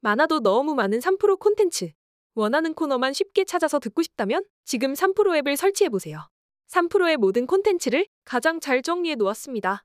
[0.00, 1.90] 많아도 너무 많은 3프로 콘텐츠.
[2.34, 6.28] 원하는 코너만 쉽게 찾아서 듣고 싶다면 지금 3프로 앱을 설치해 보세요.
[6.70, 9.84] 3프로의 모든 콘텐츠를 가장 잘 정리해 놓았습니다.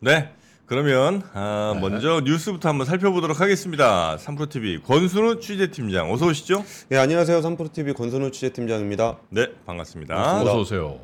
[0.00, 0.32] 네.
[0.66, 1.80] 그러면 아, 네.
[1.80, 4.16] 먼저 뉴스부터 한번 살펴보도록 하겠습니다.
[4.18, 6.62] 3프로 TV 권순우 취재팀장 어서 오시죠.
[6.92, 7.40] 예, 안녕하세요.
[7.40, 9.18] 삼프로TV 권선우 취재팀장입니다.
[9.30, 10.14] 네, 반갑습니다.
[10.14, 10.50] 반갑습니다.
[10.50, 11.00] 어서 오세요.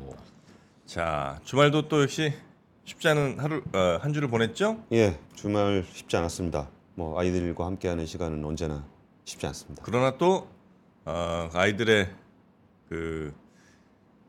[0.85, 2.31] 자, 주말도 또 역시
[2.85, 4.83] 쉽지 않은 하루 어, 한 주를 보냈죠?
[4.93, 6.69] 예, 주말 쉽지 않았습니다.
[6.95, 8.85] 뭐 아이들과 함께하는 시간은 언제나
[9.25, 9.81] 쉽지 않습니다.
[9.85, 10.47] 그러나 또
[11.05, 12.09] 어, 아이들의
[12.89, 13.33] 그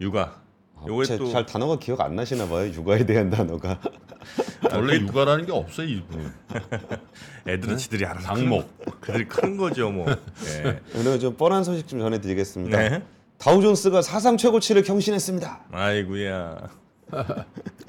[0.00, 0.40] 육아
[0.78, 2.70] 아, 요게 제- 또- 잘 단어가 기억 안 나시나 봐요.
[2.72, 3.80] 육아에 대한 단어가.
[4.72, 6.32] 원래 육아라는 게 없어요 이분.
[7.46, 8.34] 애들은 지들이 알아서.
[8.34, 8.66] 크는-
[9.00, 10.06] 그들이 크는 거죠, 뭐.
[10.64, 10.80] 예.
[10.96, 12.76] 오늘 좀 뻔한 소식 좀 전해 드리겠습니다.
[12.78, 13.02] 네.
[13.38, 15.66] 다우존스가 사상 최고치를 경신했습니다.
[15.70, 16.68] 아이고야.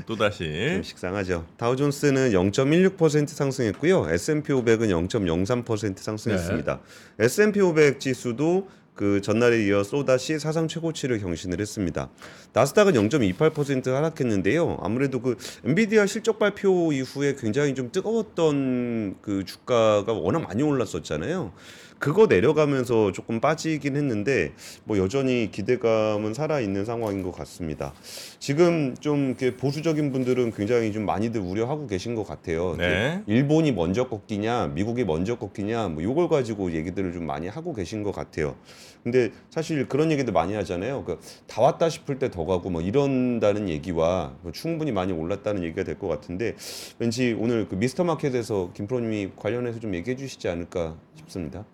[0.08, 1.46] 또 다시 좀 식상하죠.
[1.58, 4.08] 다우존스는 0.16% 상승했고요.
[4.10, 6.80] S&P 500은 0.03% 상승했습니다.
[7.20, 12.10] S&P 500 지수도 그 전날에 이어 또다시 사상 최고치를 경신을 했습니다.
[12.54, 14.80] 나스닥은 0.28% 하락했는데요.
[14.82, 21.54] 아무래도 그 엔비디아 실적 발표 이후에 굉장히 좀 뜨거웠던 그 주가가 워낙 많이 올랐었잖아요.
[22.00, 24.54] 그거 내려가면서 조금 빠지긴 했는데
[24.84, 27.94] 뭐 여전히 기대감은 살아 있는 상황인 것 같습니다.
[28.40, 32.76] 지금 좀 이렇게 보수적인 분들은 굉장히 좀 많이들 우려하고 계신 것 같아요.
[32.78, 33.24] 네.
[33.26, 38.12] 일본이 먼저 꺾이냐, 미국이 먼저 꺾이냐, 뭐 요걸 가지고 얘기들을 좀 많이 하고 계신 것
[38.14, 38.56] 같아요.
[39.04, 41.04] 근데 사실 그런 얘기들 많이 하잖아요.
[41.06, 45.98] 그다 왔다 싶을 때 더 가고 뭐 이런다는 얘기와 뭐 충분히 많이 올랐다는 얘기가 될
[45.98, 46.56] 것 같은데
[47.00, 51.66] 왠지 오늘 그 미스터 마켓에서 김프로님이 관련해서 좀 얘기해 주시지 않을까 싶습니다.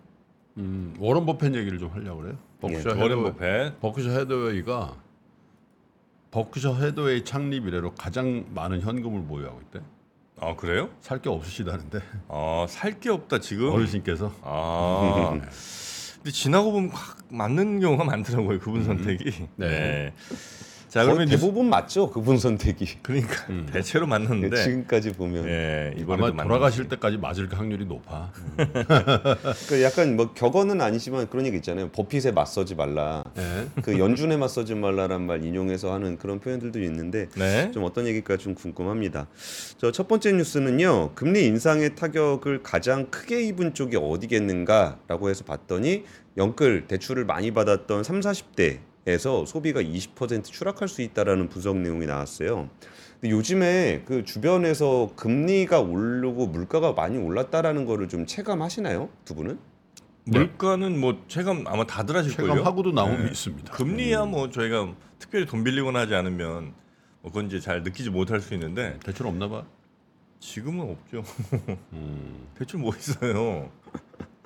[0.58, 2.36] 음, 워런 버핏 얘기를 좀 하려고 그래요.
[2.60, 3.80] 버크셔 예, 워렌 해서웨이, 버핏.
[3.80, 4.96] 버크셔 해서웨이가
[6.30, 9.80] 버크셔 해서웨이 창립 이래로 가장 많은 현금을 보유하고 있대.
[10.40, 10.90] 아, 그래요?
[11.00, 13.70] 살 게 없으시다는데 아, 살 게 없다 지금.
[13.72, 15.30] 어르신께서 아.
[16.16, 18.58] 근데 지나고 보면 확 맞는 경우가 많더라고요.
[18.58, 19.24] 그분 선택이.
[19.56, 19.68] 네.
[19.68, 20.14] 네.
[20.94, 22.98] 자, 그러면 대부분 맞죠 그분 선택이.
[23.02, 23.66] 그러니까 음.
[23.72, 28.30] 대체로 맞는데 지금까지 보면 예, 아마 돌아가실 때까지 맞을 확률이 높아.
[29.68, 31.88] 그 약간 뭐 격언은 아니지만 그런 얘기 있잖아요.
[31.88, 33.24] 버핏에 맞서지 말라.
[33.34, 33.66] 네.
[33.82, 37.72] 그 연준에 맞서지 말라란 말 인용해서 하는 그런 표현들도 있는데 네.
[37.72, 39.26] 좀 어떤 얘기일까 좀 궁금합니다.
[39.78, 41.12] 저 첫 번째 뉴스는요.
[41.14, 46.04] 금리 인상의 타격을 가장 크게 입은 쪽이 어디겠는가라고 해서 봤더니
[46.36, 52.70] 영끌 대출을 많이 받았던 3, 40대 에서 소비가 20% 추락할 수 있다라는 분석 내용이 나왔어요.
[53.20, 59.10] 근데 요즘에 그 주변에서 금리가 오르고 물가가 많이 올랐다라는 거를 좀 체감하시나요?
[59.24, 59.58] 두 분은?
[60.26, 62.54] 물가는 뭐 체감 아마 다들 하실 걸요.
[62.54, 63.30] 체감하고도 나옴이 네.
[63.30, 63.72] 있습니다.
[63.72, 66.72] 금리야 뭐 저희가 특별히 돈 빌리거나 하지 않으면
[67.20, 69.64] 뭐 그건 이제 잘 느끼지 못할 수 있는데 대출 없나 봐.
[70.40, 71.22] 지금은 없죠.
[71.92, 72.46] 음.
[72.56, 73.70] 대출 뭐 있어요?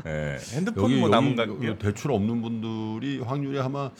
[0.07, 3.91] 예, 핸드폰 여기 뭐 남은 여기 가 여기 대출 없는 분들이 확률이 아마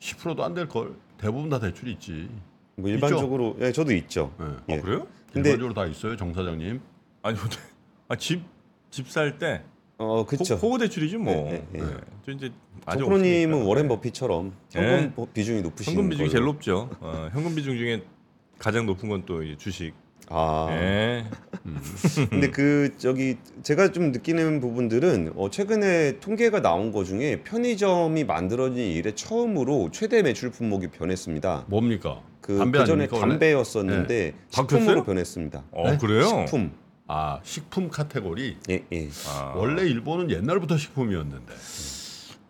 [0.00, 0.94] 10%도 안 될 걸.
[1.18, 2.28] 대부분 다 대출이 있지.
[2.76, 4.32] 뭐 일반적으로 예, 저도 있죠.
[4.38, 4.46] 네.
[4.70, 4.78] 예.
[4.78, 5.06] 어, 그래요?
[5.32, 6.80] 근데- 일반적으로 다 있어요, 정 사장님.
[7.22, 7.56] 아니 근데
[8.08, 9.62] 아, 집집 살 때
[9.98, 10.54] 어, 그렇죠.
[10.54, 11.34] 호구 대출이지 뭐.
[11.34, 11.84] 네, 네, 네.
[11.86, 11.96] 예.
[12.24, 12.50] 저 이제
[12.86, 13.56] 아직 없으니까.
[13.58, 14.80] 워렌 버핏처럼 네.
[14.80, 16.44] 현금 보- 비중이 높으신 현금 비중이 제일.
[16.44, 16.88] 높죠.
[17.00, 18.02] 어, 현금 비중 중에
[18.58, 19.92] 가장 높은 건 또 주식.
[20.30, 20.68] 아.
[20.70, 21.24] 예.
[22.30, 28.78] 근데 그 저기 제가 좀 느끼는 부분들은 어, 최근에 통계가 나온 것 중에 편의점이 만들어진
[28.78, 31.66] 이래 처음으로 최대 매출 품목이 변했습니다.
[31.68, 32.22] 뭡니까?
[32.40, 33.32] 그 담배 그 전에 아닙니까, 원래?
[33.32, 35.04] 담배였었는데 식품으로 바뀌었어요?
[35.04, 35.64] 변했습니다.
[35.72, 35.98] 어 네?
[35.98, 36.26] 그래요?
[36.26, 36.72] 식품.
[37.08, 38.56] 아, 식품 카테고리.
[38.70, 39.08] 예, 예.
[39.28, 41.52] 아, 원래 일본은 옛날부터 식품이었는데.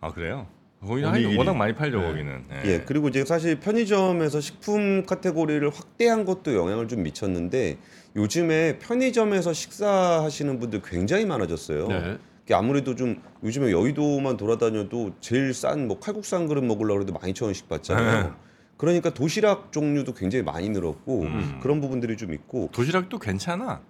[0.01, 0.47] 아 그래요?
[0.85, 1.03] 거기.
[1.03, 2.07] 한 워낙 많이 팔죠 네.
[2.07, 2.43] 거기는.
[2.65, 7.77] 예, 그리고 이제 사실 편의점에서 식품 카테고리를 확대한 것도 영향을 좀 미쳤는데
[8.15, 11.87] 요즘에 편의점에서 식사하시는 분들 굉장히 많아졌어요.
[11.87, 12.17] 네.
[12.43, 17.67] 이게 아무래도 좀 요즘에 여의도만 돌아다녀도 제일 싼 뭐 칼국수 한 그릇 먹으려고 해도 12,000원씩
[17.67, 18.23] 받잖아요.
[18.23, 18.29] 네.
[18.77, 21.59] 그러니까 도시락 종류도 굉장히 많이 늘었고 음.
[21.61, 23.81] 그런 부분들이 좀 있고 도시락도 괜찮아.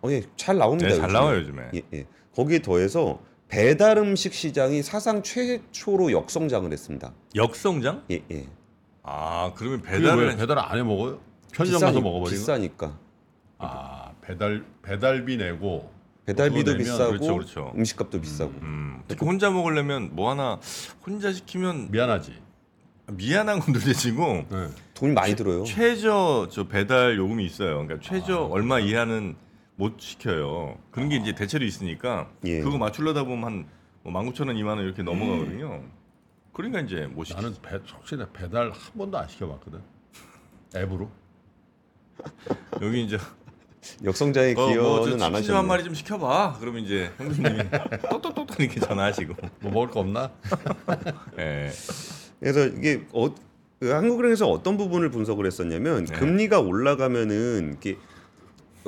[0.00, 0.88] 어, 예, 잘 나옵니다.
[0.88, 1.12] 네, 잘 요즘에.
[1.20, 1.62] 나와요 요즘에.
[1.74, 2.06] 예, 예.
[2.34, 7.12] 거기에 더해서 배달 음식 시장이 사상 최초로 역성장을 했습니다.
[7.34, 8.02] 역성장?
[8.10, 8.46] 예, 예.
[9.02, 11.18] 아 그러면 배달을 왜 배달 안 해 먹어요?
[11.52, 12.24] 편의점 가서 비싸니- 거?
[12.30, 12.98] 비싸니까.
[13.58, 15.90] 아, 배달 배달비 내고
[16.26, 17.72] 배달비도 그거 내면 비싸고 그렇죠, 그렇죠.
[17.74, 18.50] 음식값도 비싸고.
[18.60, 20.60] 음, 특히 혼자 먹으려면 뭐 하나
[21.06, 22.34] 혼자 시키면 미안하지.
[23.10, 24.68] 미안한 건 둘째치고 네.
[24.92, 25.64] 돈이 많이 들어요.
[25.64, 27.82] 최저 저 배달 요금이 있어요.
[27.86, 29.34] 그러니까 최저 아, 얼마 이하는
[29.78, 30.76] 못 시켜요.
[30.90, 32.60] 그런 게 이제 대체로 있으니까 예.
[32.60, 33.68] 그거 맞추려다 보면
[34.02, 35.84] 한뭐 19,000원, 2만 원 이렇게 넘어가거든요.
[36.52, 37.40] 그러니까 이제 못 시켜.
[37.40, 39.80] 나는 배, 솔직히 나 배달 한 번도 안 시켜봤거든.
[40.74, 41.08] 앱으로.
[42.82, 43.18] 여기 이제
[44.02, 45.56] 역성장의 어, 기여는 뭐저 안 하셨네요.
[45.56, 46.56] 한 마리 좀 시켜봐.
[46.58, 47.58] 그러면 이제 형수님이
[48.10, 49.34] 똑똑똑 이렇게 전화하시고.
[49.60, 50.32] 뭐 먹을 거 없나?
[51.38, 51.70] 예.
[52.40, 53.32] 그래서 이게 어,
[53.78, 56.18] 그 한국은행에서 어떤 부분을 분석을 했었냐면 네.
[56.18, 57.96] 금리가 올라가면은 이게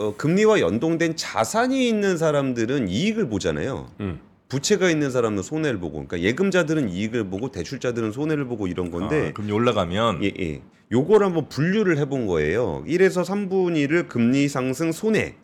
[0.00, 3.90] 어, 금리와 연동된 자산이 있는 사람들은 이익을 보잖아요.
[4.00, 4.20] 음.
[4.48, 9.32] 부채가 있는 사람은 손해를 보고, 그러니까 예금자들은 이익을 보고 대출자들은 손해를 보고 이런 건데, 아,
[9.32, 10.62] 금리 올라가면 예, 예.
[10.90, 12.82] 요걸 한번 분류를 해본 거예요.
[12.88, 15.36] 1에서 3분의 1을 금리 상승 손해,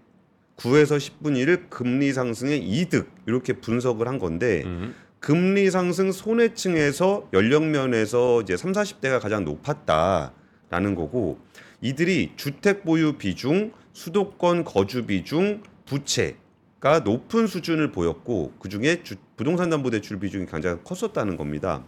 [0.57, 4.95] 9에서 10분의 1을 금리 상승의 이득 이렇게 분석을 한 건데, 음.
[5.21, 11.39] 금리 상승 손해층에서 연령면에서 이제 3, 40대가 가장 높았다라는 거고
[11.81, 19.89] 이들이 주택 보유 비중, 수도권 거주 비중, 부채가 높은 수준을 보였고 그중에 주- 부동산 담보
[19.89, 21.83] 대출 비중이 가장 컸었다는 겁니다.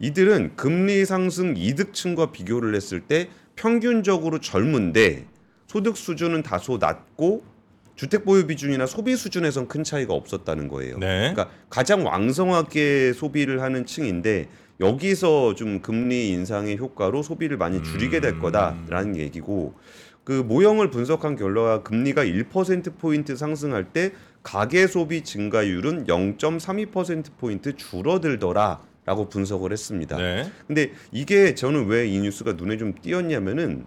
[0.00, 5.26] 이들은 금리 상승 이득층과 비교를 했을 때 평균적으로 젊은데
[5.66, 7.44] 소득 수준은 다소 낮고
[7.96, 10.96] 주택 보유 비중이나 소비 수준에선 큰 차이가 없었다는 거예요.
[10.96, 11.32] 네.
[11.34, 14.48] 그러니까 가장 왕성하게 소비를 하는 층인데
[14.80, 18.40] 여기서 좀 금리 인상의 효과로 소비를 많이 줄이게 될 음.
[18.40, 19.74] 거다라는 얘기고
[20.24, 28.80] 그 모형을 분석한 결과가 금리가 1% 포인트 상승할 때 가계 소비 증가율은 0.32% 포인트 줄어들더라
[29.04, 30.16] 라고 분석을 했습니다.
[30.16, 30.50] 네.
[30.66, 33.84] 근데 이게 저는 왜 이 뉴스가 눈에 좀 띄었냐면은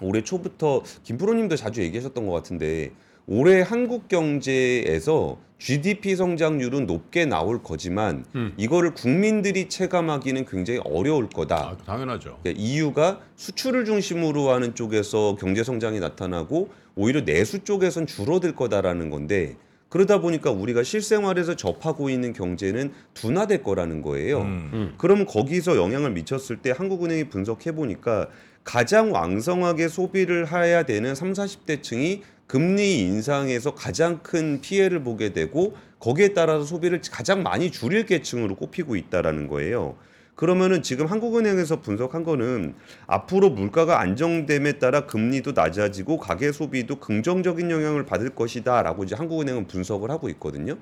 [0.00, 2.92] 올해 초부터 김프로님도 자주 얘기하셨던 것 같은데
[3.30, 8.54] 올해 한국 경제에서 GDP 성장률은 높게 나올 거지만 음.
[8.56, 11.56] 이거를 국민들이 체감하기는 굉장히 어려울 거다.
[11.56, 12.38] 아, 당연하죠.
[12.42, 19.56] 그러니까 이유가 수출을 중심으로 하는 쪽에서 경제 성장이 나타나고 오히려 내수 쪽에선 줄어들 거다라는 건데
[19.90, 24.40] 그러다 보니까 우리가 실생활에서 접하고 있는 경제는 둔화될 거라는 거예요.
[24.42, 24.94] 음.
[24.96, 28.28] 그럼 거기서 영향을 미쳤을 때 한국은행이 분석해 보니까
[28.64, 36.28] 가장 왕성하게 소비를 해야 되는 3, 40대층이 금리 인상에서 가장 큰 피해를 보게 되고 거기에
[36.28, 39.96] 따라서 소비를 가장 많이 줄일 계층으로 꼽히고 있다라는 거예요.
[40.34, 42.74] 그러면은 지금 한국은행에서 분석한 거는
[43.06, 50.10] 앞으로 물가가 안정됨에 따라 금리도 낮아지고 가계 소비도 긍정적인 영향을 받을 것이다라고 이제 한국은행은 분석을
[50.10, 50.78] 하고 있거든요.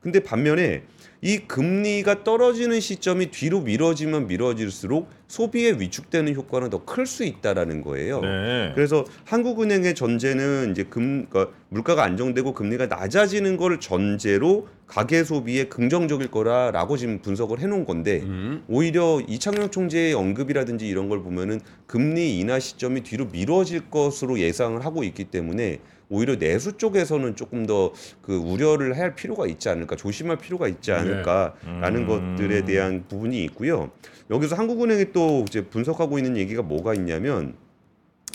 [0.00, 0.84] 근데 반면에
[1.22, 8.20] 이 금리가 떨어지는 시점이 뒤로 미뤄지면 미뤄질수록 소비에 위축되는 효과는 더 클 수 있다라는 거예요.
[8.20, 8.72] 네.
[8.74, 16.30] 그래서 한국은행의 전제는 이제 금 그러니까 물가가 안정되고 금리가 낮아지는 걸 전제로 가계 소비에 긍정적일
[16.30, 18.64] 거라라고 지금 분석을 해놓은 건데 음.
[18.66, 25.04] 오히려 이창용 총재의 언급이라든지 이런 걸 보면은 금리 인하 시점이 뒤로 미뤄질 것으로 예상을 하고
[25.04, 27.92] 있기 때문에 오히려 내수 쪽에서는 조금 더
[28.22, 32.36] 그 우려를 할 필요가 있지 않을까 조심할 필요가 있지 않을까라는 음.
[32.36, 33.90] 것들에 대한 부분이 있고요.
[34.30, 37.54] 여기서 한국은행이 또 이제 분석하고 있는 얘기가 뭐가 있냐면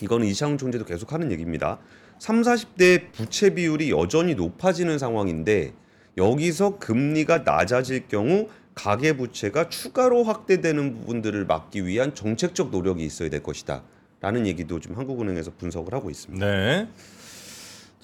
[0.01, 1.80] 이거는 이창용 총재도 계속 하는 얘기입니다.
[2.19, 5.74] 3, 40대 부채 비율이 여전히 높아지는 상황인데
[6.18, 13.42] 여기서 금리가 낮아질 경우 가계 부채가 추가로 확대되는 부분들을 막기 위한 정책적 노력이 있어야 될
[13.42, 13.83] 것이다.
[14.19, 16.45] 라는 얘기도 지금 한국은행에서 분석을 하고 있습니다.
[16.45, 16.88] 네.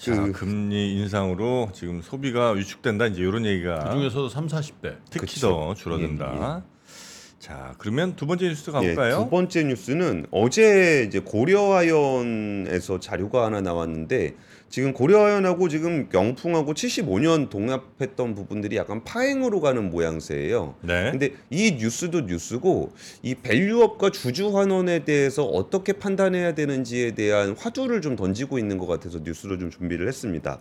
[0.02, 4.96] 자, 그- 금리 인상으로 지금 소비가 위축된다 이제 이런 얘기가 그 중에서도 3, 40대.
[5.10, 5.48] 특히 그쵸.
[5.48, 6.64] 더 줄어든다.
[7.38, 9.12] 자, 그러면 두 번째 뉴스 가볼까요?
[9.12, 14.34] 예, 두 번째 뉴스는 어제 이제 고려아연에서 자료가 하나 나왔는데
[14.72, 20.76] 지금 고려아연하고 지금 영풍하고 75년 동합했던 부분들이 약간 파행으로 가는 모양새예요.
[20.80, 21.10] 네.
[21.10, 22.90] 근데 이 뉴스도 뉴스고
[23.22, 29.18] 이 밸류업과 주주 환원에 대해서 어떻게 판단해야 되는지에 대한 화두를 좀 던지고 있는 것 같아서
[29.22, 30.60] 뉴스로 좀 준비를 했습니다.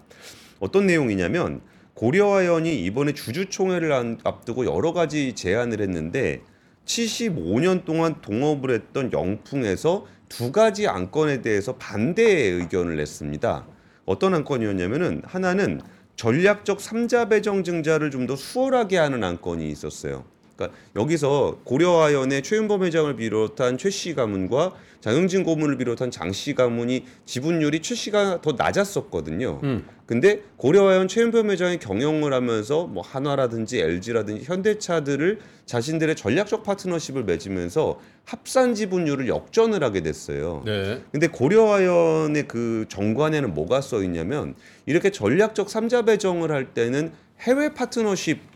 [0.60, 1.62] 어떤 내용이냐면
[1.94, 6.42] 고려아연이 이번에 주주총회를 안- 앞두고 여러 가지 제안을 했는데
[6.86, 13.68] 75년 동안 동업을 했던 영풍에서 두 가지 안건에 대해서 반대의 의견을 냈습니다.
[14.12, 15.82] 어떤 안건이었냐면은 하나는
[16.18, 20.26] 전략적 삼자 배정 증자를 좀 더 수월하게 하는 안건이 있었어요.
[20.62, 27.96] 그러니까 여기서 고려아연의 최윤범 회장을 비롯한 최씨 가문과 장영진 고문을 비롯한 장씨 가문이 지분율이 최
[27.96, 29.60] 씨가 더 낮았었거든요.
[29.64, 29.86] 음.
[30.06, 38.76] 근데 고려아연 최윤범 회장이 경영을 하면서 뭐 한화라든지 LG라든지 현대차들을 자신들의 전략적 파트너십을 맺으면서 합산
[38.76, 40.62] 지분율을 역전을 하게 됐어요.
[40.66, 41.02] 네.
[41.12, 44.54] 근데 고려아연의 그 정관에는 뭐가 써 있냐면
[44.86, 48.51] 이렇게 전략적 삼자 배정을 할 때는 해외 파트너십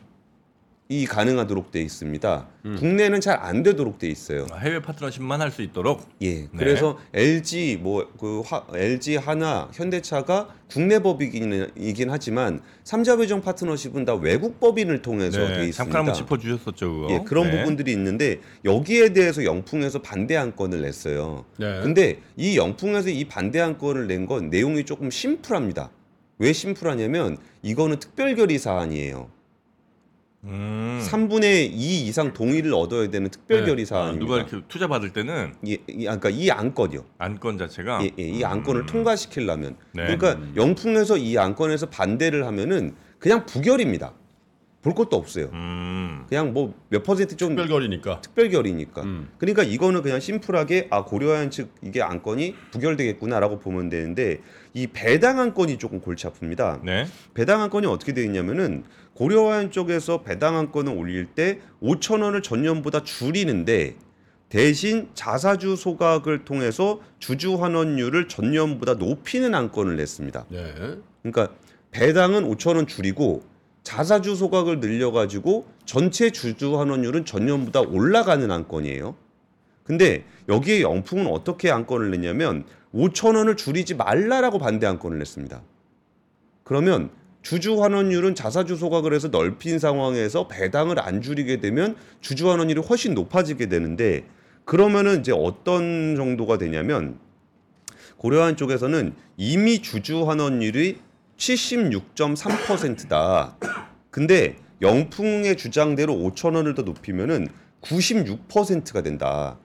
[0.91, 2.47] 을 가능하도록 돼 있습니다.
[2.65, 2.75] 음.
[2.77, 4.45] 국내는 잘 안 되도록 돼 있어요.
[4.51, 6.07] 아, 해외 파트너십만 할 수 있도록.
[6.21, 6.47] 예.
[6.55, 14.59] 그래서 LG 뭐그 LG 하나 현대차가 국내 법이긴 이긴 하지만 삼자 배정 파트너십은 다 외국
[14.59, 15.75] 법인을 통해서 돼 네, 있습니다.
[15.75, 17.07] 잠깐 한번 짚어 주셨었죠 그거.
[17.13, 17.57] 예, 그런 네.
[17.59, 21.45] 부분들이 있는데 여기에 대해서 영풍에서 반대 안건을 냈어요.
[21.57, 21.81] 네.
[21.81, 25.89] 근데 이 영풍에서 이 반대 안건을 낸 건 내용이 조금 심플합니다.
[26.37, 29.29] 왜 심플하냐면 이거는 특별결의 사안이에요.
[30.45, 31.01] 음.
[31.03, 34.25] 3분의 2 이상 동의를 얻어야 되는 특별 결의 아, 사안입니다.
[34.25, 37.03] 누가 이렇게 투자 받을 때는 이, 이, 그러니까 이 안건이요.
[37.17, 38.85] 안건 자체가 예, 예, 이 안건을 음.
[38.85, 40.15] 통과시키려면 네.
[40.15, 44.13] 그러니까 영풍에서 이 안건에서 반대를 하면은 그냥 부결입니다.
[44.81, 45.49] 볼 것도 없어요.
[45.53, 46.25] 음.
[46.29, 48.21] 그냥 뭐 몇 퍼센트 좀 특별결이니까.
[48.21, 49.01] 특별결이니까.
[49.01, 49.29] 음.
[49.39, 54.41] 그러니까 이거는 그냥 심플하게 아 고려한 측 이게 안건이 부결되겠구나라고 보면 되는데
[54.73, 56.83] 이 배당 안건이 조금 골치 아픕니다.
[56.83, 57.05] 네.
[57.33, 58.83] 배당 안건이 어떻게 되어 있냐면은
[59.15, 63.95] 고려한 쪽에서 배당 안건을 올릴 때 5천 원을 전년보다 줄이는데
[64.49, 70.45] 대신 자사주 소각을 통해서 주주 환원율을 전년보다 높이는 안건을 냈습니다.
[70.49, 70.73] 네.
[71.23, 71.55] 그러니까
[71.91, 73.43] 배당은 5천 원 줄이고
[73.83, 79.15] 자사주 소각을 늘려가지고 전체 주주 환원율은 전년보다 올라가는 안건이에요.
[79.83, 85.61] 근데 여기에 영풍은 어떻게 안건을 냈냐면 5천 원을 줄이지 말라라고 반대 안건을 냈습니다.
[86.63, 87.11] 그러면
[87.45, 93.69] 주주 환원율은 자사주 소각을 해서 넓힌 상황에서 배당을 안 줄이게 되면 주주 환원율이 훨씬 높아지게
[93.69, 94.25] 되는데
[94.65, 97.19] 그러면은 이제 어떤 정도가 되냐면
[98.17, 100.97] 고려한 쪽에서는 이미 주주 환원율이
[101.37, 103.55] 76.3%다.
[104.09, 107.47] 근데 영풍의 주장대로 5천 원을 더 높이면은
[107.81, 109.59] 96%가 된다.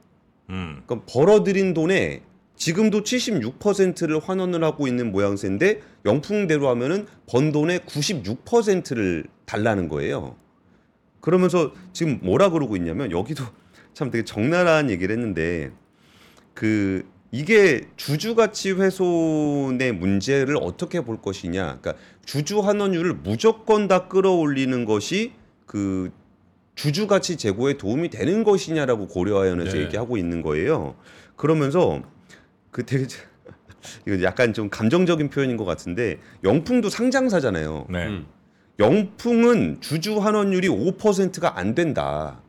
[0.51, 0.83] 음.
[0.85, 2.21] 그럼 벌어들인 돈에
[2.61, 10.37] 지금도 76%를 환원을 하고 있는 모양새인데 영풍대로 하면은 번 돈의 96%를 달라는 거예요.
[11.23, 13.45] 그러면서 지금 뭐라 그러고 있냐면 여기도
[13.95, 15.73] 참 되게 적나라한 얘기를 했는데
[16.53, 21.79] 그 이게 주주 가치 훼손의 문제를 어떻게 볼 것이냐.
[21.81, 21.95] 그러니까
[22.27, 25.33] 주주 환원율을 무조건 다 끌어올리는 것이
[25.65, 26.11] 그
[26.75, 29.85] 주주 가치 제고에 도움이 되는 것이냐라고 고려하연에서 네.
[29.85, 30.97] 얘기하고 있는 거예요.
[31.37, 32.03] 그러면서
[32.71, 33.07] 그 되게
[34.07, 37.87] 이거 약간 좀 감정적인 표현인 것 같은데 영풍도 상장사잖아요.
[37.91, 38.07] 네.
[38.07, 38.27] 음.
[38.79, 42.41] 영풍은 주주 환원율이 5%가 안 된다.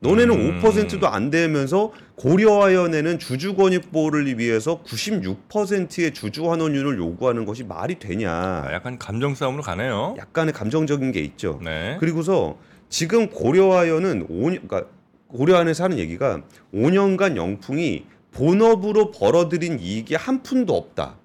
[0.00, 0.60] 너네는 음.
[0.60, 8.32] 5%도 안 되면서 고려하연에는 주주 권익 보호를 위해서 96%의 주주 환원율을 요구하는 것이 말이 되냐?
[8.32, 10.16] 아, 약간 감정 싸움으로 가네요.
[10.18, 11.60] 약간의 감정적인 게 있죠.
[11.62, 11.98] 네.
[12.00, 14.86] 그리고서 지금 고려하연은 5년, 그러니까
[15.28, 16.42] 고려하연에서 하는 얘기가
[16.74, 21.16] 5년간 영풍이 본업으로 벌어들인 이익이 한 푼도 없다.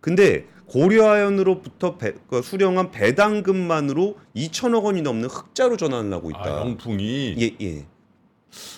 [0.00, 6.42] 근데 고려하연으로부터 배- 그 수령한 배당금만으로 2천억 원이 넘는 흑자로 전환을 하고 있다.
[6.44, 7.86] 아, 영풍이 예, 예.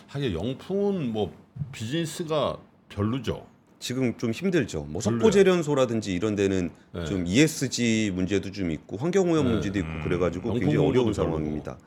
[0.06, 1.32] 하긴 영풍은 뭐
[1.72, 3.46] 비즈니스가 별로죠.
[3.80, 4.82] 지금 좀 힘들죠.
[4.84, 5.00] 뭐.
[5.00, 7.04] 석고재련소라든지 이런 데는 네.
[7.06, 9.52] 좀 ESG 문제도 좀 있고 환경오염 네.
[9.52, 10.00] 문제도 있고 음.
[10.04, 11.78] 그래가지고 굉장히 어려운 상황입니다.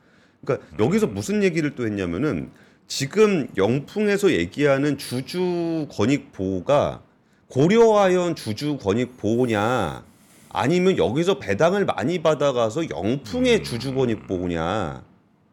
[0.44, 2.50] 그러니까 여기서 무슨 얘기를 또 했냐면은
[2.96, 7.02] 지금 영풍에서 얘기하는 주주 권익 보호가
[7.48, 10.04] 고려하연 주주 권익 보호냐
[10.50, 13.64] 아니면 여기서 배당을 많이 받아가서 영풍의 음.
[13.64, 15.02] 주주 권익 보호냐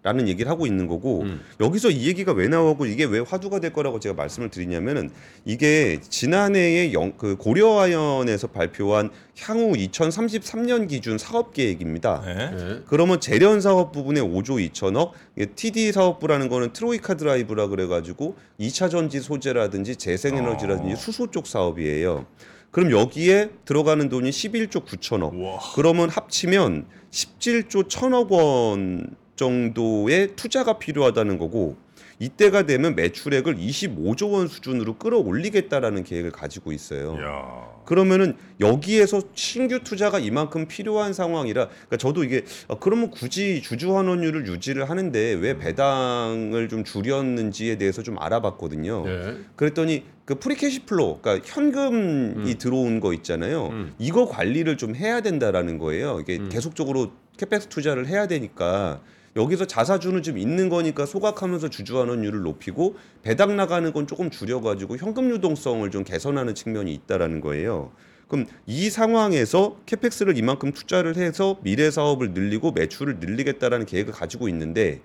[0.02, 1.42] 라는 얘기를 하고 있는 거고 음.
[1.60, 5.10] 여기서 이 얘기가 왜 나오고 이게 왜 화두가 될 거라고 제가 말씀을 드리냐면은
[5.44, 12.22] 이게 지난해에 영, 그 고려하연에서 발표한 향후 2033년 기준 사업 계획입니다.
[12.24, 12.50] 네.
[12.50, 12.80] 네.
[12.86, 19.20] 그러면 재련 사업 부분에 5조 2천억, 이게 TD 사업부라는 거는 트로이카 드라이브라 그래가지고 2차 전지
[19.20, 20.96] 소재라든지 재생에너지라든지 어.
[20.96, 22.24] 수소 쪽 사업이에요.
[22.70, 25.34] 그럼 여기에 들어가는 돈이 11조 9천억.
[25.34, 25.58] 우와.
[25.74, 31.78] 그러면 합치면 17조 1천억 원 정도의 투자가 필요하다는 거고
[32.18, 37.16] 이때가 되면 매출액을 25조 원 수준으로 끌어올리겠다라는 계획을 가지고 있어요.
[37.22, 37.80] 야.
[37.86, 44.46] 그러면은 여기에서 신규 투자가 이만큼 필요한 상황이라 그러니까 저도 이게 아, 그러면 굳이 주주 환원율을
[44.46, 49.04] 유지를 하는데 왜 배당을 좀 줄였는지에 대해서 좀 알아봤거든요.
[49.06, 49.36] 네.
[49.56, 52.58] 그랬더니 그 free cash flow 그러니까 현금이 음.
[52.58, 53.68] 들어온 거 있잖아요.
[53.68, 53.94] 음.
[53.98, 56.20] 이거 관리를 좀 해야 된다라는 거예요.
[56.20, 56.50] 이게 음.
[56.50, 59.00] 계속적으로 캐펙스 투자를 해야 되니까
[59.36, 65.88] 여기서 자사주는 좀 있는 거니까 소각하면서 주주환원율을 높이고 배당 나가는 건 조금 줄여가지고 현금 유동성을
[65.90, 67.92] 좀 개선하는 측면이 있다라는 거예요.
[68.26, 75.00] 그럼 이 상황에서 캐펙스를 이만큼 투자를 해서 미래 사업을 늘리고 매출을 늘리겠다라는 계획을 가지고 있는데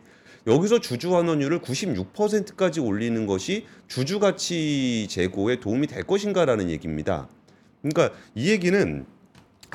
[0.48, 7.28] 여기서 주주 환원율을 96%까지 올리는 것이 주주 가치 제고에 도움이 될 것인가라는 얘기입니다.
[7.82, 9.06] 그러니까 이 얘기는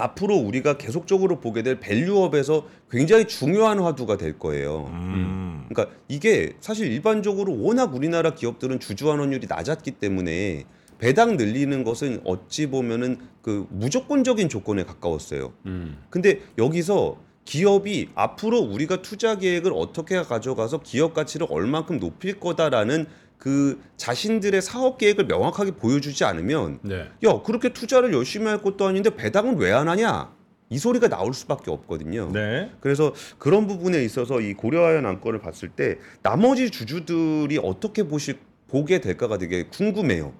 [0.00, 4.90] 앞으로 우리가 계속적으로 보게 될 밸류업에서 굉장히 중요한 화두가 될 거예요.
[4.92, 5.66] 음.
[5.68, 10.64] 그러니까 이게 사실 일반적으로 워낙 우리나라 기업들은 주주 환원율이 낮았기 때문에
[10.98, 15.52] 배당 늘리는 것은 어찌 보면은 그 무조건적인 조건에 가까웠어요.
[15.66, 15.96] 음.
[16.10, 23.06] 근데 여기서 기업이 앞으로 우리가 투자 계획을 어떻게 가져가서 기업 가치를 얼만큼 높일 거다라는
[23.40, 27.08] 그 자신들의 사업 계획을 명확하게 보여주지 않으면 네.
[27.24, 30.30] 야 그렇게 투자를 열심히 할 것도 아닌데 배당은 왜 안 하냐
[30.68, 32.30] 이 소리가 나올 수밖에 없거든요.
[32.32, 32.70] 네.
[32.80, 38.34] 그래서 그런 부분에 있어서 이 고려하연 안건을 봤을 때 나머지 주주들이 어떻게 보시
[38.68, 40.34] 보게 될까가 되게 궁금해요.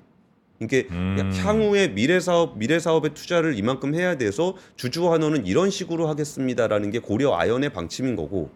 [0.61, 1.33] 이게 음.
[1.43, 6.99] 향후에 미래 사업 미래 사업에 투자를 이만큼 해야 돼서 주주 환원은 이런 식으로 하겠습니다라는 게
[6.99, 8.51] 고려 아연의 방침인 거고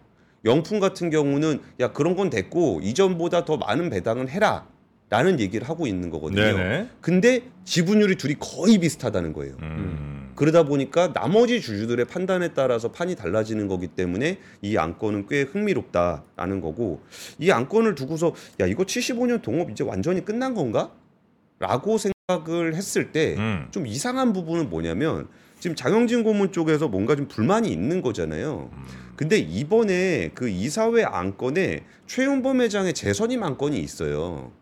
[0.45, 4.67] 영풍 같은 경우는 야 그런 건 됐고 이전보다 더 많은 배당은 해라
[5.11, 6.41] 라는 얘기를 하고 있는 거거든요.
[6.41, 6.89] 네네.
[7.01, 9.57] 근데 지분율이 둘이 거의 비슷하다는 거예요.
[9.61, 10.33] 음.
[10.35, 17.01] 그러다 보니까 나머지 주주들의 판단에 따라서 판이 달라지는 거기 때문에 이 안건은 꽤 흥미롭다라는 거고
[17.39, 20.91] 이 안건을 두고서 야 이거 75년 동업 이제 완전히 끝난 건가?
[21.61, 23.39] 라고 생각을 했을 때좀
[23.77, 23.87] 음.
[23.87, 25.29] 이상한 부분은 뭐냐면
[25.65, 28.69] 지금 장영진 고문 쪽에서 뭔가 좀 불만이 있는 거잖아요.
[29.17, 34.53] 근데 이번에 그 이사회 안건에 최윤범 회장의 재선임 안건이 있어요.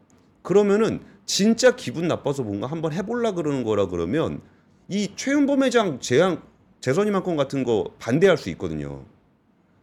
[0.42, 4.42] 그러면은 진짜 기분 나빠서 뭔가 한번 해볼라 그러는 거라 그러면
[4.86, 6.40] 이 최윤범 회장 재앙
[6.80, 9.04] 재선임 안건 같은 거 반대할 수 있거든요.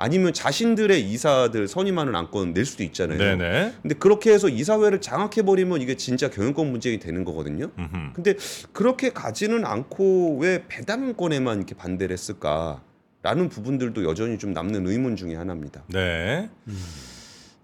[0.02, 3.18] 아니면 자신들의 이사들 선임하는 안건 낼 수도 있잖아요.
[3.18, 3.74] 네네.
[3.82, 7.70] 근데 그렇게 해서 이사회를 장악해 버리면 이게 진짜 경영권 문제가 되는 거거든요.
[7.78, 8.14] 음흠.
[8.14, 8.36] 근데
[8.72, 15.84] 그렇게 가지는 않고 왜 배당권에만 이렇게 반대를 했을까라는 부분들도 여전히 좀 남는 의문 중에 하나입니다.
[15.88, 16.50] 네.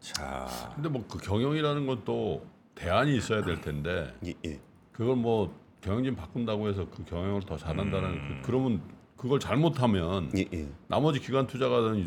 [0.01, 0.73] 자.
[0.75, 4.59] 근데 뭐 그 경영이라는 건 또 대안이 있어야 될 텐데 예, 예.
[4.91, 8.39] 그걸 뭐 경영진 바꾼다고 해서 그 경영을 더 잘한다는 음.
[8.41, 8.81] 그, 그러면
[9.17, 10.67] 그걸 잘못하면 예, 예.
[10.87, 12.03] 나머지 기관 투자가는 이,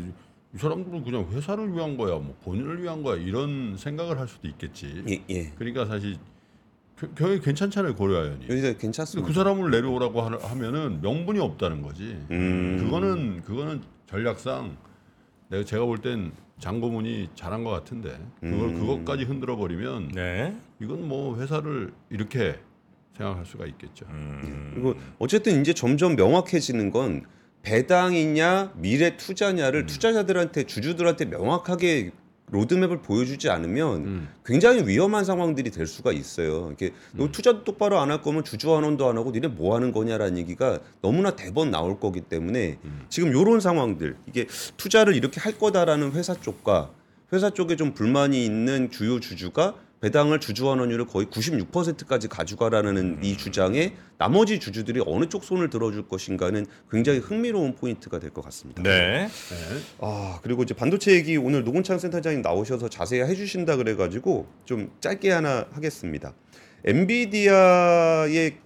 [0.53, 5.03] 이 사람들은 그냥 회사를 위한 거야, 뭐 본인을 위한 거야 이런 생각을 할 수도 있겠지.
[5.09, 5.49] 예, 예.
[5.57, 6.17] 그러니까 사실
[6.97, 8.43] 겨- 경영이 괜찮잖아요 고려아연이.
[8.43, 9.27] 여기가 근데 괜찮습니다.
[9.27, 12.17] 그 사람을 내려오라고 하, 하면은 명분이 없다는 거지.
[12.31, 12.77] 음.
[12.83, 14.77] 그거는 그거는 전략상
[15.49, 18.79] 내가 제가 볼 땐 장고문이 잘한 것 같은데 그걸 음.
[18.81, 20.57] 그것까지 흔들어 버리면 네.
[20.81, 22.59] 이건 뭐 회사를 이렇게
[23.19, 24.05] 생각할 수가 있겠죠.
[24.09, 24.71] 음.
[24.73, 27.23] 그리고 어쨌든 이제 점점 명확해지는 건
[27.61, 32.11] 배당이냐 미래 투자냐를 투자자들한테 주주들한테 명확하게
[32.51, 34.29] 로드맵을 보여주지 않으면 음.
[34.43, 36.67] 굉장히 위험한 상황들이 될 수가 있어요.
[36.67, 40.37] 이렇게 너 투자도 똑바로 안 할 거면 주주 환원도 안 하고 니네 뭐 하는 거냐라는
[40.39, 42.79] 얘기가 너무나 대번 나올 거기 때문에
[43.09, 46.89] 지금 요런 상황들 이게 투자를 이렇게 할 거다라는 회사 쪽과
[47.33, 53.93] 회사 쪽에 좀 불만이 있는 주요 주주가 배당을 주주 환원율을 거의 96%까지 가져가라는 이 주장에
[54.17, 58.81] 나머지 주주들이 어느 쪽 손을 들어줄 것인가는 굉장히 흥미로운 포인트가 될 것 같습니다.
[58.83, 59.27] 네.
[59.27, 59.29] 네.
[59.99, 65.65] 아 그리고 이제 반도체 얘기 오늘 노곤창 센터장님 나오셔서 자세히 해주신다 그래가지고 좀 짧게 하나
[65.71, 66.33] 하겠습니다.
[66.85, 68.57] 엔비디아의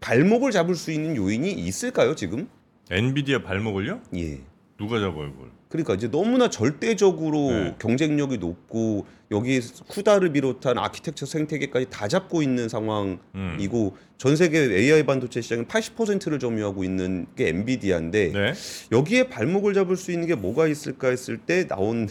[0.00, 2.48] 발목을 잡을 수 있는 요인이 있을까요 지금?
[2.90, 4.00] 엔비디아 발목을요?
[4.16, 4.40] 예.
[4.78, 5.50] 누가 잡아요, 그걸?
[5.70, 7.74] 그러니까 이제 너무나 절대적으로 네.
[7.78, 13.90] 경쟁력이 높고 여기 쿠다를 비롯한 아키텍처 생태계까지 다 잡고 있는 상황이고 음.
[14.18, 18.52] 전 세계 AI 반도체 시장은 80%를 점유하고 있는 게 엔비디아인데 네.
[18.90, 22.08] 여기에 발목을 잡을 수 있는 게 뭐가 있을까 했을 때 나온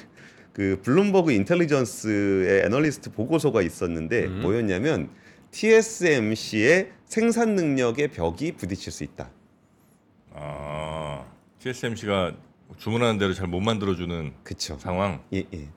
[0.53, 4.41] 그 블룸버그 인텔리전스의 애널리스트 보고서가 있었는데 음.
[4.41, 5.09] 뭐였냐면
[5.51, 9.29] TSMC의 생산 능력의 벽에 부딪힐 수 있다.
[10.33, 11.25] 아.
[11.59, 12.35] TSMC가
[12.77, 14.77] 주문하는 대로 잘 못 만들어 주는 그쵸.
[14.79, 15.21] 상황.
[15.33, 15.67] 예, 예.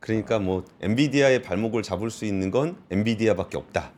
[0.00, 3.92] 그러니까 뭐 엔비디아의 발목을 잡을 수 있는 건 엔비디아밖에 없다.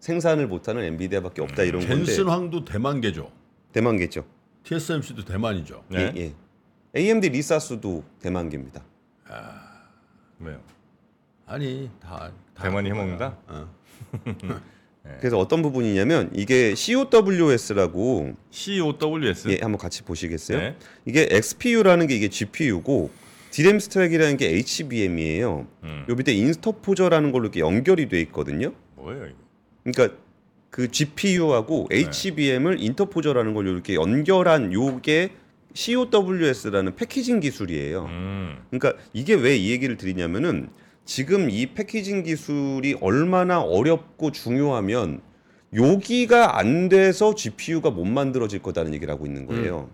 [0.00, 3.30] 생산을 못하는 엔비디아밖에 없다 이런 건데 젠슨 황도 대만계죠.
[3.72, 4.24] 대만계죠.
[4.64, 5.84] TSMC도 대만이죠.
[5.88, 6.12] 네.
[6.16, 6.34] 예, 예.
[6.96, 8.82] AMD 리사스도 대만계입니다.
[10.40, 10.60] 왜요?
[11.46, 12.90] 아니 다, 다 대만이.
[12.90, 13.36] 해먹는다?
[13.48, 13.68] 어.
[15.18, 19.48] 그래서 어떤 부분이냐면 이게 COWS라고 COWS.
[19.48, 20.58] 예, 한번 같이 보시겠어요?
[20.58, 20.76] 네.
[21.04, 23.10] 이게 XPU라는 게 이게 GPU고
[23.50, 25.66] 디램 스택이라는 게 HBM이에요.
[25.82, 26.06] 음.
[26.08, 28.72] 요 밑에 인스터포저라는 걸로 이렇게 연결이 돼 있거든요.
[28.96, 29.36] 뭐예요, 이거?
[29.84, 30.16] 그러니까
[30.70, 31.98] 그 GPU하고 네.
[31.98, 35.30] HBM을 인터포저라는 걸로 이렇게 연결한 요게
[35.74, 38.04] COWS라는 패키징 기술이에요.
[38.04, 38.58] 음.
[38.70, 40.68] 그러니까 이게 왜 이 얘기를 드리냐면은
[41.04, 45.20] 지금 이 패키징 기술이 얼마나 어렵고 중요하면
[45.74, 49.90] 여기가 안 돼서 GPU가 못 만들어질 거다는 얘기를 하고 있는 거예요.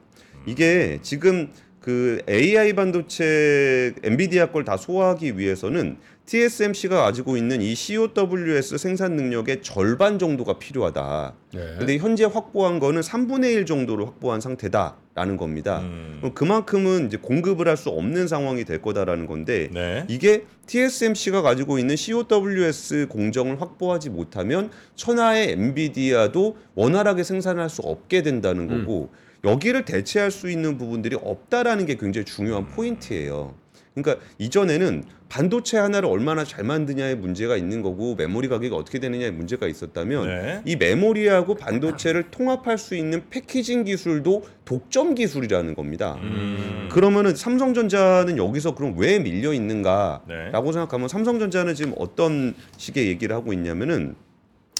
[0.46, 5.96] 이게 지금 그그 AI 반도체 엔비디아 걸 다 소화하기 위해서는
[6.28, 11.34] TSMC가 가지고 있는 이 COWS 생산 능력의 절반 정도가 필요하다.
[11.54, 11.60] 네.
[11.78, 15.80] 근데 현재 확보한 거는 3분의 1 정도로 확보한 상태다라는 겁니다.
[15.80, 16.30] 음.
[16.34, 20.04] 그만큼은 이제 공급을 할 수 없는 상황이 될 거다라는 건데 네.
[20.08, 28.68] 이게 TSMC가 가지고 있는 COWS 공정을 확보하지 못하면 천하의 엔비디아도 원활하게 생산할 수 없게 된다는
[28.68, 28.80] 음.
[28.80, 29.10] 거고
[29.44, 33.54] 여기를 대체할 수 있는 부분들이 없다라는 게 굉장히 중요한 포인트예요.
[34.02, 39.66] 그러니까 이전에는 반도체 하나를 얼마나 잘 만드냐의 문제가 있는 거고 메모리 가격이 어떻게 되느냐의 문제가
[39.66, 40.62] 있었다면 네.
[40.64, 46.16] 이 메모리하고 반도체를 통합할 수 있는 패키징 기술도 독점 기술이라는 겁니다.
[46.22, 46.88] 음.
[46.90, 50.72] 그러면은 삼성전자는 여기서 그럼 왜 밀려 있는가라고 네.
[50.72, 54.14] 생각하면 삼성전자는 지금 어떤 식의 얘기를 하고 있냐면은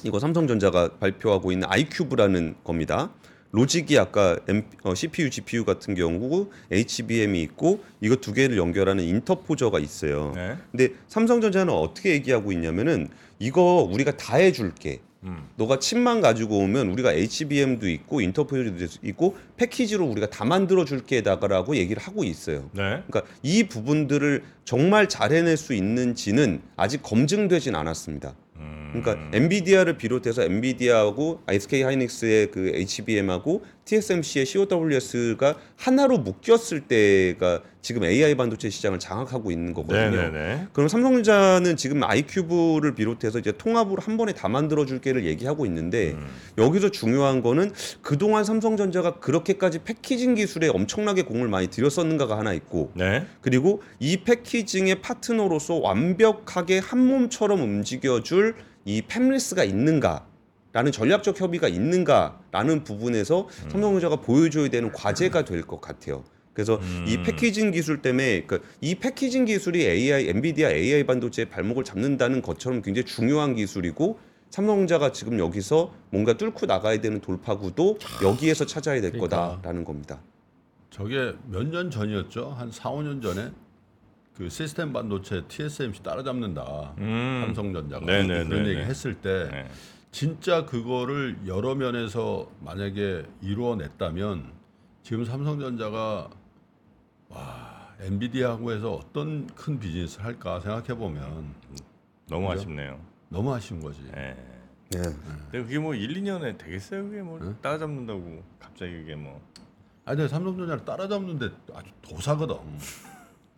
[0.05, 3.11] 이거 삼성전자가 발표하고 있는 iCube라는 겁니다.
[3.51, 4.37] 로직이 아까
[4.83, 10.33] 어, CPU, GPU 같은 경우 HBM이 있고 이거 두 개를 연결하는 인터포저가 있어요.
[10.35, 10.57] 네.
[10.71, 13.09] 근데 삼성전자는 어떻게 얘기하고 있냐면은
[13.39, 15.01] 이거 우리가 다 해줄게.
[15.25, 15.49] 음.
[15.57, 22.01] 너가 칩만 가지고 오면 우리가 HBM도 있고 인터포저도 있고 패키지로 우리가 다 만들어 줄게다가라고 얘기를
[22.01, 22.71] 하고 있어요.
[22.73, 23.03] 네.
[23.09, 28.35] 그러니까 이 부분들을 정말 잘 해낼 수 있는지는 아직 검증되진 않았습니다.
[28.95, 29.03] 음.
[29.03, 38.35] 그러니까 엔비디아를 비롯해서 엔비디아하고 SK 하이닉스의 그 HBM하고 TSMC의 COWS가 하나로 묶였을 때가 지금 AI
[38.35, 40.11] 반도체 시장을 장악하고 있는 거거든요.
[40.11, 40.69] 네네네.
[40.75, 46.13] 그럼 삼성전자는 지금 아이큐브를 비롯해서 이제 통합으로 한 번에 다 만들어 줄 게를 얘기하고 있는데
[46.13, 46.27] 음.
[46.59, 47.73] 여기서 중요한 거는
[48.03, 53.25] 그동안 삼성전자가 그렇게까지 패키징 기술에 엄청나게 공을 많이 들였었는가가 하나 있고 네.
[53.41, 58.55] 그리고 이 패키징의 파트너로서 완벽하게 한 몸처럼 움직여 줄
[58.89, 60.25] 이 팹리스가 있는가
[60.79, 66.23] 라는 전략적 협의가 있는가라는 부분에서 삼성전자가 보여줘야 되는 과제가 될 것 같아요.
[66.53, 67.23] 그래서 이 음.
[67.25, 73.07] 패키징 기술 때문에 그러니까 이 패키징 기술이 AI, 엔비디아 AI 반도체의 발목을 잡는다는 것처럼 굉장히
[73.07, 79.57] 중요한 기술이고 삼성전자가 지금 여기서 뭔가 뚫고 나가야 되는 돌파구도 여기에서 찾아야 될 그러니까.
[79.57, 80.21] 거다라는 겁니다.
[80.91, 82.55] 저게 몇 년 전이었죠?
[82.57, 83.51] 한 4, 5년 전에
[84.37, 86.95] 그 시스템 반도체 TSMC 따라잡는다.
[86.99, 87.43] 음.
[87.47, 88.45] 삼성전자가 네네네네.
[88.49, 89.67] 그런 얘기 했을 때 네.
[90.11, 94.53] 진짜 그거를 여러 면에서 만약에 이루어냈다면
[95.03, 96.31] 지금 삼성전자가
[97.29, 101.55] 와 엔비디아하고 해서 어떤 큰 비즈니스를 할까 생각해 보면
[102.29, 102.61] 너무 그죠?
[102.61, 103.01] 아쉽네요.
[103.29, 104.03] 너무 아쉬운 거지.
[104.13, 104.37] 네.
[104.91, 105.03] 네.
[105.51, 107.05] 근데 그게 뭐 1, 2년에 되겠어요?
[107.05, 107.57] 그게 뭐 응?
[107.61, 109.41] 따라잡는다고 갑자기 그게 뭐.
[110.05, 112.57] 아니 근데 삼성전자를 따라잡는데 아주 도사거든.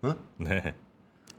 [0.38, 0.74] 네.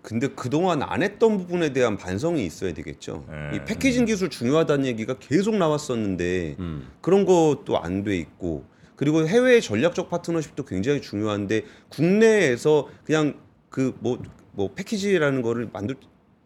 [0.01, 3.25] 근데 그동안 안 했던 부분에 대한 반성이 있어야 되겠죠.
[3.29, 3.57] 네.
[3.57, 6.87] 이 패키징 기술 중요하다는 얘기가 계속 나왔었는데 음.
[7.01, 13.35] 그런 것도 안 돼 있고 그리고 해외 전략적 파트너십도 굉장히 중요한데 국내에서 그냥
[13.69, 15.95] 그 뭐뭐 패키지라는 거를 만들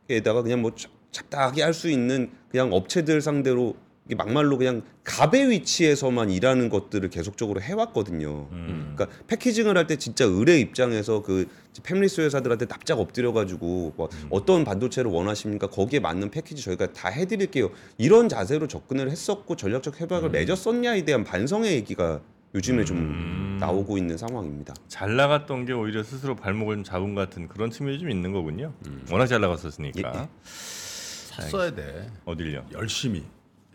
[0.09, 3.75] 에다가 그냥 뭐 잡- 잡다하게 할 수 있는 그냥 업체들 상대로
[4.13, 8.47] 막말로 그냥 갑의 위치에서만 일하는 것들을 계속적으로 해왔거든요.
[8.51, 8.93] 음.
[8.95, 11.47] 그러니까 패키징을 할 때 진짜 의뢰 입장에서 그
[11.81, 15.67] 팹리스 회사들한테 납작 엎드려 가지고 뭐 어떤 반도체를 원하십니까?
[15.67, 17.71] 거기에 맞는 패키지 저희가 다 해드릴게요.
[17.97, 22.21] 이런 자세로 접근을 했었고 전략적 협약을 맺었었냐에 대한 반성의 얘기가
[22.53, 23.57] 요즘에 좀 음.
[23.59, 24.73] 나오고 있는 상황입니다.
[24.87, 28.71] 잘 나갔던 게 오히려 스스로 발목을 좀 잡은 것 같은 그런 측면이 좀 있는 거군요.
[29.11, 30.11] 워낙 잘 나갔었으니까.
[30.15, 30.27] 예, 예.
[30.43, 32.07] 샀어야 돼.
[32.23, 32.65] 어딜요?
[32.73, 33.23] 열심히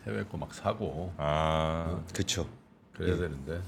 [0.07, 2.01] 해외 거 막 사고 아.
[2.13, 2.47] 그렇죠.
[2.95, 3.61] 그래야 되는데